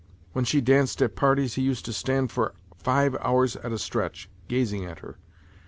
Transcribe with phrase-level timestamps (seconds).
[0.33, 4.31] When she danced at parties he used to stand for five hours at a stretch,
[4.47, 5.19] gazing at her.